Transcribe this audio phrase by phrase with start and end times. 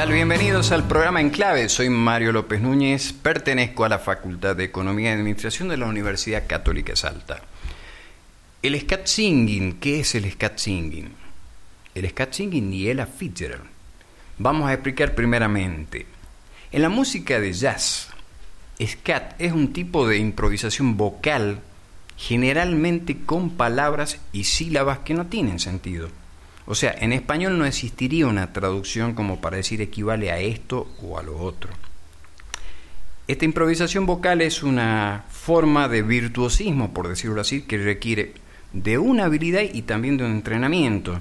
[0.00, 0.12] tal?
[0.12, 1.68] Bienvenidos al programa En Clave.
[1.68, 6.46] Soy Mario López Núñez, pertenezco a la Facultad de Economía y Administración de la Universidad
[6.46, 7.42] Católica Salta.
[8.62, 11.10] El scat singing, ¿qué es el scat singing?
[11.94, 13.64] El scat singing y Ella Fitzgerald.
[14.38, 16.06] Vamos a explicar primeramente.
[16.72, 18.08] En la música de jazz,
[18.82, 21.60] scat es un tipo de improvisación vocal
[22.16, 26.08] generalmente con palabras y sílabas que no tienen sentido.
[26.66, 31.18] O sea, en español no existiría una traducción como para decir equivale a esto o
[31.18, 31.70] a lo otro.
[33.26, 38.34] Esta improvisación vocal es una forma de virtuosismo, por decirlo así, que requiere
[38.72, 41.20] de una habilidad y también de un entrenamiento.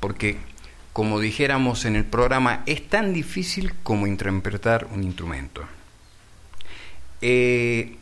[0.00, 0.38] Porque,
[0.92, 5.62] como dijéramos en el programa, es tan difícil como interpretar un instrumento.
[7.20, 7.96] Eh,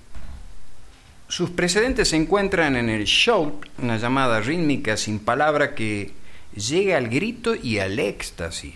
[1.28, 6.21] sus precedentes se encuentran en el show, una llamada rítmica sin palabra que
[6.54, 8.74] llega al grito y al éxtasis.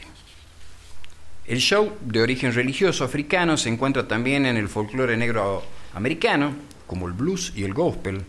[1.47, 5.63] El show, de origen religioso africano, se encuentra también en el folclore negro
[5.95, 6.55] americano,
[6.87, 8.25] como el blues y el gospel.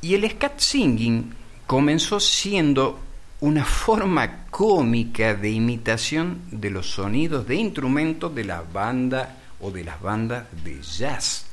[0.00, 1.34] Y el scat singing
[1.66, 3.00] comenzó siendo
[3.40, 9.84] una forma cómica de imitación de los sonidos de instrumentos de la banda o de
[9.84, 11.46] las bandas de jazz.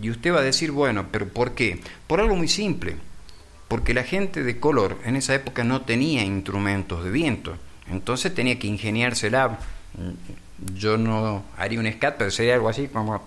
[0.00, 1.80] Y usted va a decir, bueno, pero ¿por qué?
[2.06, 2.96] Por algo muy simple
[3.74, 7.56] porque la gente de color en esa época no tenía instrumentos de viento,
[7.90, 9.58] entonces tenía que ingeniársela.
[10.76, 13.20] Yo no haría un scat, sería algo así como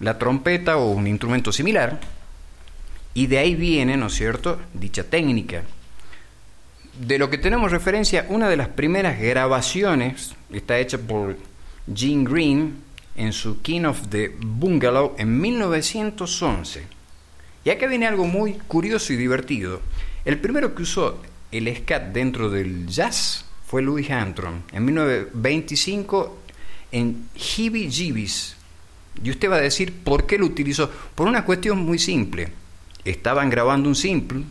[0.00, 2.00] la trompeta o un instrumento similar,
[3.14, 5.62] y de ahí viene, ¿no es cierto?, dicha técnica.
[6.98, 11.36] De lo que tenemos referencia, una de las primeras grabaciones está hecha por
[11.94, 12.82] Gene Green
[13.14, 17.01] en su King of the Bungalow en 1911
[17.64, 19.80] y acá viene algo muy curioso y divertido.
[20.24, 26.38] El primero que usó el scat dentro del jazz fue Louis Armstrong en 1925
[26.92, 28.56] en Hibby Jeebies.
[29.22, 30.90] Y usted va a decir por qué lo utilizó.
[31.14, 32.48] Por una cuestión muy simple.
[33.04, 34.42] Estaban grabando un simple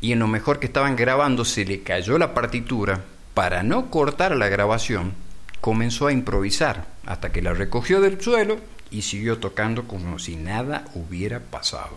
[0.00, 3.04] y en lo mejor que estaban grabando se le cayó la partitura.
[3.34, 5.12] Para no cortar la grabación,
[5.60, 8.58] comenzó a improvisar hasta que la recogió del suelo
[8.90, 11.96] y siguió tocando como si nada hubiera pasado.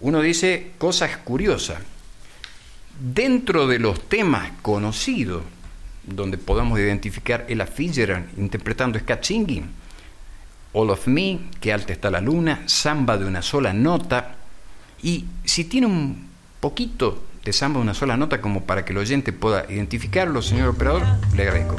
[0.00, 1.78] Uno dice cosas curiosas.
[2.98, 5.42] Dentro de los temas conocidos,
[6.04, 9.70] donde podemos identificar Ella Fitzgerald interpretando Scat Singing,
[10.72, 14.36] All of Me, que alta está la luna, samba de una sola nota,
[15.02, 16.28] y si tiene un
[16.60, 20.68] poquito de samba de una sola nota como para que el oyente pueda identificarlo, señor
[20.68, 21.02] operador,
[21.34, 21.76] le agradezco.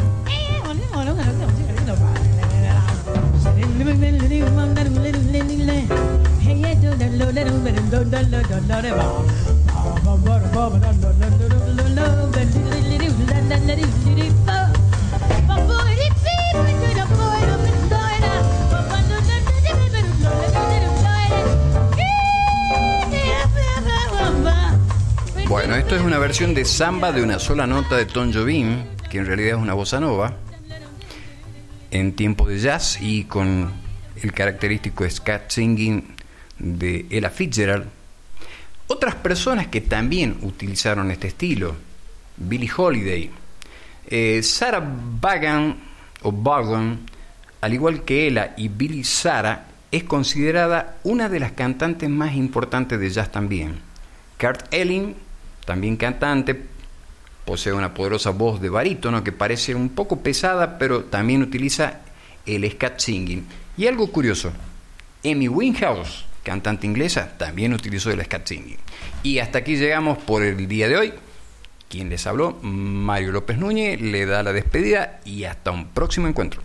[25.47, 29.19] Bueno, esto es una versión de samba de una sola nota de Tom Jobim, que
[29.19, 30.33] en realidad es una bossa nova,
[31.99, 33.71] en tiempo de jazz y con
[34.21, 36.03] el característico scat singing
[36.59, 37.85] de Ella Fitzgerald,
[38.87, 41.75] otras personas que también utilizaron este estilo,
[42.37, 43.29] Billie Holiday,
[44.07, 44.83] eh, Sarah
[45.21, 45.77] Vaughan
[46.21, 46.99] o Vaughan,
[47.61, 52.99] al igual que ella y Billie Sarah, es considerada una de las cantantes más importantes
[52.99, 53.79] de jazz también.
[54.39, 55.15] Kurt Elling,
[55.65, 56.61] también cantante,
[57.47, 62.01] posee una poderosa voz de barítono que parece un poco pesada, pero también utiliza
[62.45, 63.47] el scat singing.
[63.77, 64.51] Y algo curioso,
[65.23, 68.77] Amy Winehouse cantante inglesa, también utilizó el scat singing.
[69.23, 71.13] Y hasta aquí llegamos por el día de hoy.
[71.89, 76.61] Quien les habló, Mario López Núñez, le da la despedida y hasta un próximo encuentro.